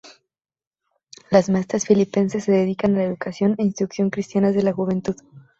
Las 1.29 1.47
maestras 1.51 1.85
filipenses 1.85 2.45
se 2.45 2.51
dedican 2.51 2.95
a 2.95 2.97
la 2.97 3.03
educación 3.03 3.53
e 3.59 3.63
instrucción 3.63 4.09
cristianas 4.09 4.55
de 4.55 4.63
la 4.63 4.73
juventud. 4.73 5.15